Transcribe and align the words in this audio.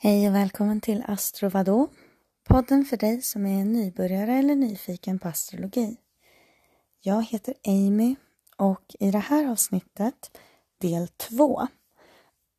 Hej 0.00 0.28
och 0.28 0.34
välkommen 0.34 0.80
till 0.80 1.04
Astro 1.06 1.48
Vadå? 1.48 1.88
Podden 2.48 2.84
för 2.84 2.96
dig 2.96 3.22
som 3.22 3.46
är 3.46 3.64
nybörjare 3.64 4.32
eller 4.32 4.54
nyfiken 4.54 5.18
på 5.18 5.28
astrologi. 5.28 5.96
Jag 7.00 7.24
heter 7.24 7.54
Amy 7.66 8.16
och 8.56 8.96
i 9.00 9.10
det 9.10 9.18
här 9.18 9.50
avsnittet, 9.50 10.38
del 10.80 11.08
två, 11.08 11.66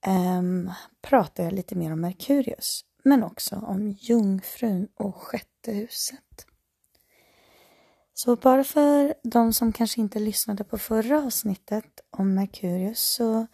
um, 0.08 0.72
pratar 1.02 1.44
jag 1.44 1.54
lite 1.54 1.76
mer 1.76 1.94
om 1.94 2.02
Merkurius, 2.02 2.86
men 3.04 3.24
också 3.24 3.56
om 3.56 3.90
Jungfrun 3.90 4.88
och 4.96 5.16
sjätte 5.16 5.72
huset. 5.72 6.46
Så 8.14 8.36
bara 8.36 8.64
för 8.64 9.14
de 9.24 9.54
som 9.54 9.74
kanske 9.74 10.02
inte 10.02 10.20
lyssnade 10.20 10.64
på 10.64 10.78
förra 10.78 11.24
avsnittet 11.24 12.02
om 12.10 12.34
Merkurius 12.34 13.00
så 13.00 13.48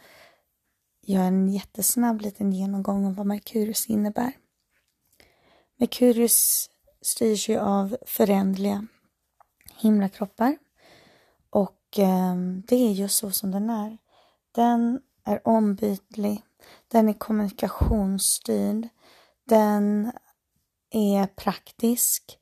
göra 1.06 1.24
en 1.24 1.50
jättesnabb 1.50 2.22
liten 2.22 2.52
genomgång 2.52 3.06
av 3.06 3.16
vad 3.16 3.26
Merkurius 3.26 3.88
innebär. 3.88 4.32
Merkurius 5.78 6.70
styrs 7.02 7.50
ju 7.50 7.60
av 7.60 7.98
förändliga 8.06 8.88
himlakroppar. 9.76 10.58
Och 11.50 11.80
ehm, 11.98 12.64
det 12.68 12.76
är 12.76 12.92
just 12.92 13.18
så 13.18 13.32
som 13.32 13.52
den 13.52 13.70
är. 13.70 13.98
Den 14.52 15.02
är 15.24 15.48
ombytlig, 15.48 16.42
den 16.88 17.10
är 17.10 17.14
kommunikationsstyrd, 17.14 18.88
den 19.44 20.12
är 20.92 21.28
praktisk, 21.28 22.40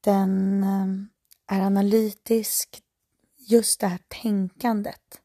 den 0.00 0.62
ehm, 0.64 1.08
är 1.46 1.60
analytisk, 1.60 2.82
just 3.36 3.80
det 3.80 3.86
här 3.86 4.00
tänkandet 4.08 5.20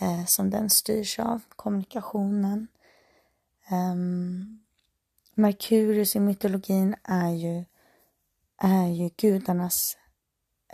eh, 0.00 0.24
som 0.26 0.50
den 0.50 0.70
styrs 0.70 1.18
av, 1.18 1.40
kommunikationen. 1.56 2.68
Um, 3.70 4.60
Merkurius 5.34 6.16
i 6.16 6.20
mytologin 6.20 6.94
är 7.04 7.30
ju, 7.30 7.64
är 8.56 8.86
ju 8.86 9.10
gudarnas 9.16 9.96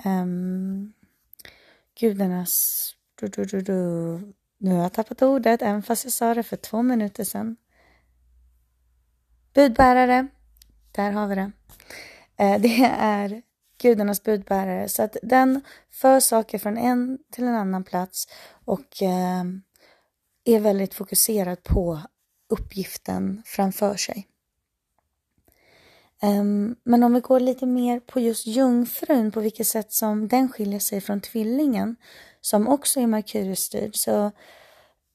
um, 0.04 0.92
gudarnas 2.00 2.86
du, 3.14 3.26
du, 3.26 3.44
du, 3.44 3.60
du. 3.60 3.74
Nu 4.58 4.74
har 4.74 4.82
jag 4.82 4.92
tappat 4.92 5.22
ordet, 5.22 5.62
även 5.62 5.82
fast 5.82 6.04
jag 6.04 6.12
sa 6.12 6.34
det 6.34 6.42
för 6.42 6.56
två 6.56 6.82
minuter 6.82 7.24
sedan. 7.24 7.56
Budbärare, 9.54 10.26
där 10.92 11.12
har 11.12 11.26
vi 11.26 11.34
det. 11.34 11.52
Eh, 12.36 12.60
det 12.60 12.84
är 12.98 13.42
gudarnas 13.78 14.22
budbärare. 14.22 14.88
Så 14.88 15.02
att 15.02 15.16
den 15.22 15.60
för 15.90 16.20
saker 16.20 16.58
från 16.58 16.78
en 16.78 17.18
till 17.32 17.44
en 17.44 17.54
annan 17.54 17.84
plats 17.84 18.28
och 18.64 19.02
eh, 19.02 19.44
är 20.44 20.60
väldigt 20.60 20.94
fokuserad 20.94 21.62
på 21.62 22.00
uppgiften 22.48 23.42
framför 23.46 23.96
sig. 23.96 24.28
Um, 26.22 26.76
men 26.84 27.02
om 27.02 27.14
vi 27.14 27.20
går 27.20 27.40
lite 27.40 27.66
mer 27.66 28.00
på 28.00 28.20
just 28.20 28.46
jungfrun, 28.46 29.30
på 29.30 29.40
vilket 29.40 29.66
sätt 29.66 29.92
som 29.92 30.28
den 30.28 30.48
skiljer 30.48 30.80
sig 30.80 31.00
från 31.00 31.20
tvillingen, 31.20 31.96
som 32.40 32.68
också 32.68 33.00
är 33.00 33.06
Merkuriusstyrd, 33.06 33.96
så 33.96 34.24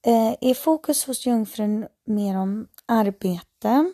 uh, 0.06 0.34
är 0.40 0.54
fokus 0.54 1.04
hos 1.04 1.26
jungfrun 1.26 1.86
mer 2.04 2.36
om 2.36 2.68
arbete, 2.86 3.92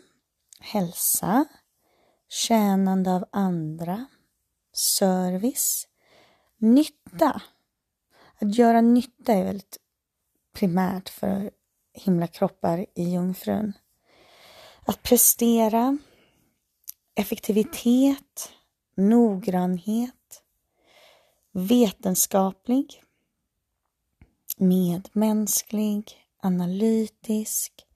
hälsa, 0.61 1.45
tjänande 2.29 3.15
av 3.15 3.25
andra, 3.33 4.07
service, 4.79 5.89
nytta. 6.59 7.43
Att 8.41 8.55
göra 8.55 8.81
nytta 8.81 9.33
är 9.33 9.45
väldigt 9.45 9.79
primärt 10.53 11.09
för 11.09 11.51
himlakroppar 11.93 12.87
i 12.95 13.11
jungfrun. 13.11 13.73
Att 14.87 15.03
prestera, 15.03 15.99
effektivitet, 17.15 18.53
noggrannhet, 18.95 20.43
vetenskaplig, 21.53 23.03
medmänsklig, 24.57 26.13
analytisk, 26.43 27.87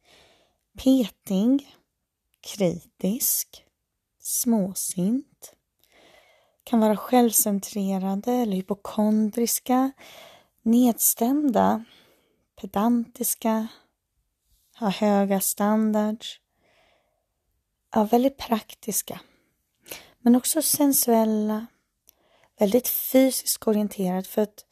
petig, 0.78 1.76
kritisk, 2.40 3.64
småsint, 4.18 5.54
kan 6.72 6.80
vara 6.80 6.96
självcentrerade 6.96 8.32
eller 8.32 8.56
hypokondriska, 8.56 9.92
nedstämda, 10.62 11.84
pedantiska, 12.60 13.68
ha 14.78 14.88
höga 14.88 15.40
standards, 15.40 16.40
ja, 17.94 18.04
väldigt 18.04 18.36
praktiska, 18.36 19.20
men 20.18 20.36
också 20.36 20.62
sensuella, 20.62 21.66
väldigt 22.58 22.88
fysiskt 22.88 23.66
orienterad 23.66 24.26
för 24.26 24.42
att 24.42 24.64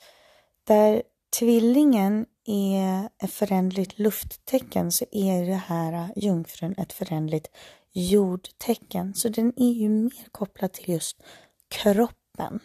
där 0.65 1.03
tvillingen 1.39 2.27
är 2.47 3.09
ett 3.23 3.33
förändligt 3.33 3.99
lufttecken 3.99 4.93
så 4.93 5.05
är 5.13 5.47
det 5.47 5.63
här 5.67 5.93
äh, 5.93 6.09
jungfrun 6.17 6.75
ett 6.79 6.93
förändligt 6.93 7.49
jordtecken. 7.93 9.15
Så 9.15 9.29
den 9.29 9.53
är 9.57 9.73
ju 9.73 9.89
mer 9.89 10.29
kopplad 10.33 10.73
till 10.73 10.89
just 10.89 11.23
kroppen. 11.71 12.61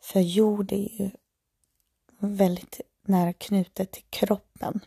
För 0.00 0.20
jord 0.20 0.72
är 0.72 1.02
ju 1.02 1.10
väldigt 2.18 2.80
nära 3.02 3.32
knutet 3.32 3.90
till 3.90 4.04
kroppen. 4.10 4.80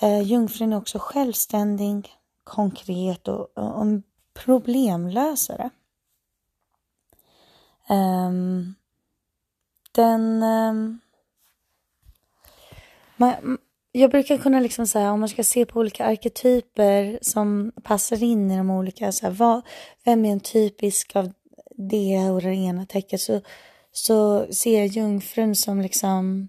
Eh, 0.00 0.22
jungfrun 0.22 0.72
är 0.72 0.76
också 0.76 0.98
självständig, 0.98 2.08
konkret 2.44 3.28
och, 3.28 3.58
och 3.58 3.82
en 3.82 4.02
problemlösare. 4.34 5.70
Um, 7.88 8.74
den... 9.92 10.42
Ehm, 10.42 10.76
um, 10.76 11.00
man, 13.16 13.58
jag 13.92 14.10
brukar 14.10 14.36
kunna 14.36 14.60
liksom 14.60 14.86
säga 14.86 15.12
om 15.12 15.20
man 15.20 15.28
ska 15.28 15.44
se 15.44 15.66
på 15.66 15.80
olika 15.80 16.04
arketyper 16.04 17.18
som 17.22 17.72
passar 17.82 18.22
in 18.22 18.50
i 18.50 18.56
de 18.56 18.70
olika, 18.70 19.12
så 19.12 19.26
här, 19.26 19.32
vad, 19.32 19.62
vem 20.04 20.24
är 20.24 20.32
en 20.32 20.40
typisk 20.40 21.16
av 21.16 21.32
det 21.88 22.30
och 22.30 22.42
det 22.42 22.54
ena 22.54 22.86
tecknet 22.86 23.20
så, 23.20 23.40
så 23.92 24.46
ser 24.52 24.78
jag 24.78 24.86
jungfrun 24.86 25.56
som 25.56 25.80
liksom 25.80 26.48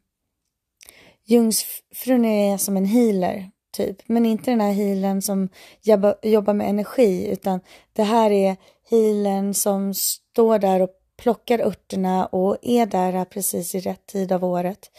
Jungfrun 1.24 2.26
är 2.26 2.58
som 2.58 2.78
en 2.78 2.86
healer 2.86 3.52
typ, 3.72 3.98
men 4.06 4.26
inte 4.26 4.52
den 4.52 4.62
här 4.62 4.72
healern 4.72 5.22
som 5.22 5.50
jobba, 5.82 6.16
jobbar 6.22 6.54
med 6.54 6.70
energi 6.70 7.28
utan 7.28 7.60
det 7.94 8.04
här 8.04 8.32
är 8.32 8.58
healern 8.90 9.54
som 9.54 9.94
står 9.94 10.60
där 10.60 10.82
och 10.82 10.90
plockar 11.18 11.60
örterna 11.60 12.26
och 12.26 12.58
är 12.62 12.86
där 12.86 13.26
precis 13.26 13.76
i 13.76 13.80
rätt 13.80 14.06
tid 14.06 14.32
av 14.32 14.46
året. 14.46 14.92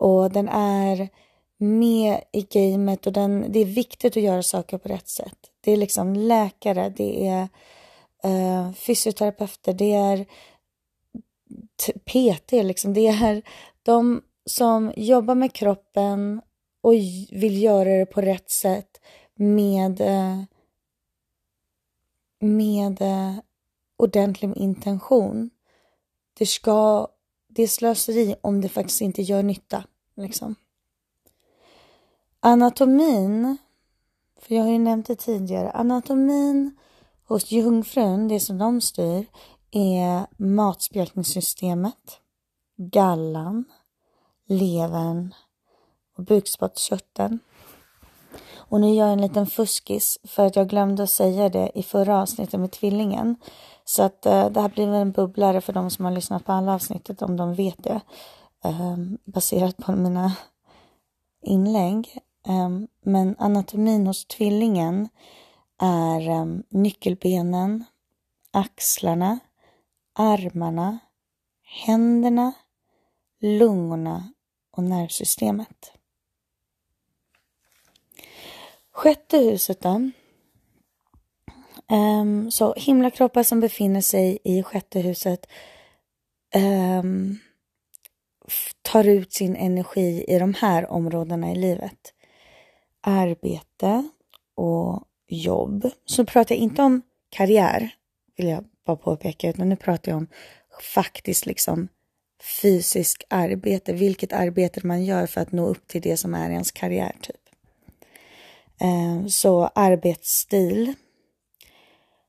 Och 0.00 0.30
den 0.30 0.48
är 0.48 1.08
med 1.58 2.20
i 2.32 2.42
gamet 2.42 3.06
och 3.06 3.12
den, 3.12 3.44
det 3.48 3.60
är 3.60 3.64
viktigt 3.64 4.16
att 4.16 4.22
göra 4.22 4.42
saker 4.42 4.78
på 4.78 4.88
rätt 4.88 5.08
sätt. 5.08 5.38
Det 5.60 5.72
är 5.72 5.76
liksom 5.76 6.14
läkare, 6.14 6.92
det 6.96 7.26
är 7.26 7.48
eh, 8.24 8.72
fysioterapeuter, 8.72 9.72
det 9.72 9.92
är 9.92 10.26
PT, 12.04 12.52
liksom. 12.52 12.94
det 12.94 13.06
är 13.06 13.42
de 13.82 14.22
som 14.46 14.92
jobbar 14.96 15.34
med 15.34 15.52
kroppen 15.52 16.42
och 16.80 16.92
vill 17.30 17.62
göra 17.62 17.98
det 17.98 18.06
på 18.06 18.20
rätt 18.20 18.50
sätt 18.50 19.00
med, 19.34 20.00
eh, 20.00 20.42
med 22.40 23.02
eh, 23.02 23.34
ordentlig 23.96 24.56
intention. 24.56 25.50
Det 26.38 26.46
ska, 26.46 27.08
det 27.48 27.62
är 27.62 27.66
slöseri 27.66 28.34
om 28.40 28.60
det 28.60 28.68
faktiskt 28.68 29.00
inte 29.00 29.22
gör 29.22 29.42
nytta. 29.42 29.84
Liksom. 30.16 30.54
Anatomin, 32.40 33.56
för 34.40 34.54
jag 34.54 34.62
har 34.62 34.70
ju 34.70 34.78
nämnt 34.78 35.06
det 35.06 35.16
tidigare, 35.16 35.70
anatomin 35.70 36.76
hos 37.28 37.52
jungfrun, 37.52 38.28
det 38.28 38.40
som 38.40 38.58
de 38.58 38.80
styr, 38.80 39.26
är 39.70 40.26
matspjälkningssystemet, 40.36 42.20
gallan, 42.76 43.64
levern 44.48 45.34
och 46.16 46.24
bukspottkörteln. 46.24 47.38
Och 48.68 48.80
nu 48.80 48.94
gör 48.94 49.04
jag 49.04 49.12
en 49.12 49.20
liten 49.20 49.46
fuskis 49.46 50.18
för 50.24 50.46
att 50.46 50.56
jag 50.56 50.68
glömde 50.68 51.02
att 51.02 51.10
säga 51.10 51.48
det 51.48 51.70
i 51.74 51.82
förra 51.82 52.22
avsnittet 52.22 52.60
med 52.60 52.72
tvillingen. 52.72 53.36
Så 53.84 54.02
att 54.02 54.26
eh, 54.26 54.50
det 54.50 54.60
här 54.60 54.68
blir 54.68 54.88
en 54.88 55.12
bubblare 55.12 55.60
för 55.60 55.72
de 55.72 55.90
som 55.90 56.04
har 56.04 56.12
lyssnat 56.12 56.44
på 56.44 56.52
alla 56.52 56.74
avsnittet 56.74 57.22
om 57.22 57.36
de 57.36 57.54
vet 57.54 57.84
det. 57.84 58.00
Eh, 58.64 58.96
baserat 59.24 59.76
på 59.76 59.92
mina 59.92 60.32
inlägg. 61.42 62.18
Eh, 62.46 62.68
men 63.02 63.36
anatomin 63.38 64.06
hos 64.06 64.24
tvillingen 64.24 65.08
är 65.78 66.28
um, 66.28 66.62
nyckelbenen, 66.68 67.84
axlarna, 68.50 69.38
armarna, 70.12 70.98
händerna, 71.62 72.52
lungorna 73.40 74.32
och 74.70 74.82
nervsystemet. 74.82 75.92
Sjätte 78.92 79.38
huset 79.38 79.80
då. 79.80 80.10
Um, 81.90 82.50
så 82.50 82.74
himlakroppar 82.74 83.42
som 83.42 83.60
befinner 83.60 84.00
sig 84.00 84.38
i 84.44 84.62
sjätte 84.62 85.00
huset 85.00 85.46
um, 86.54 87.38
tar 88.82 89.08
ut 89.08 89.32
sin 89.32 89.56
energi 89.56 90.24
i 90.28 90.38
de 90.38 90.54
här 90.54 90.90
områdena 90.90 91.52
i 91.52 91.54
livet. 91.54 92.14
Arbete 93.00 94.08
och 94.54 95.05
jobb. 95.26 95.90
Så 96.04 96.24
pratar 96.24 96.54
jag 96.54 96.62
inte 96.62 96.82
om 96.82 97.02
karriär, 97.30 97.94
vill 98.36 98.48
jag 98.48 98.64
bara 98.86 98.96
påpeka, 98.96 99.50
utan 99.50 99.68
nu 99.68 99.76
pratar 99.76 100.12
jag 100.12 100.16
om 100.16 100.26
faktiskt 100.94 101.46
liksom 101.46 101.88
fysisk 102.62 103.24
arbete, 103.30 103.92
vilket 103.92 104.32
arbete 104.32 104.86
man 104.86 105.04
gör 105.04 105.26
för 105.26 105.40
att 105.40 105.52
nå 105.52 105.66
upp 105.66 105.88
till 105.88 106.02
det 106.02 106.16
som 106.16 106.34
är 106.34 106.50
ens 106.50 106.72
karriär 106.72 107.16
typ. 107.20 107.36
Eh, 108.80 109.26
så 109.26 109.66
arbetsstil, 109.74 110.94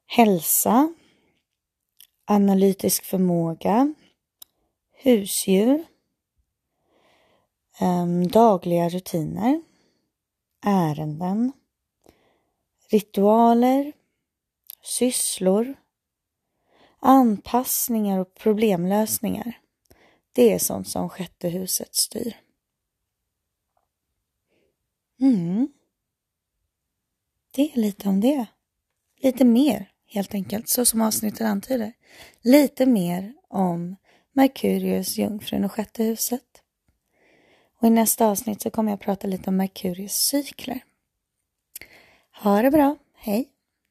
hälsa, 0.05 0.94
analytisk 2.25 3.03
förmåga, 3.03 3.94
husdjur, 5.03 5.83
eh, 7.79 8.05
dagliga 8.31 8.89
rutiner, 8.89 9.61
ärenden, 10.65 11.51
ritualer, 12.92 13.94
sysslor, 14.84 15.75
anpassningar 17.00 18.19
och 18.19 18.34
problemlösningar. 18.34 19.60
Det 20.34 20.54
är 20.54 20.60
sånt 20.60 20.88
som 20.88 21.10
sjätte 21.10 21.50
huset 21.50 21.95
styr. 21.95 22.38
Mm. 25.22 25.68
Det 27.51 27.72
är 27.72 27.80
lite 27.80 28.10
om 28.10 28.22
det. 28.22 28.45
Lite 29.18 29.45
mer 29.45 29.92
helt 30.06 30.33
enkelt, 30.33 30.69
så 30.69 30.86
som 30.86 31.01
avsnittet 31.01 31.42
antyder. 31.42 31.94
Lite 32.42 32.86
mer 32.86 33.33
om 33.50 33.95
Merkurius, 34.33 35.18
jungfrun 35.18 35.63
och 35.63 35.72
sjätte 35.72 36.04
huset. 36.04 36.63
Och 37.80 37.88
i 37.88 37.90
nästa 37.90 38.28
avsnitt 38.28 38.62
så 38.62 38.69
kommer 38.69 38.92
jag 38.92 39.00
prata 39.00 39.28
lite 39.28 39.50
om 39.50 39.57
Merkurius 39.57 40.13
cykler. 40.13 40.83
Ha 42.39 42.62
det 42.62 42.72
bra, 42.72 42.95
hej! 43.16 43.50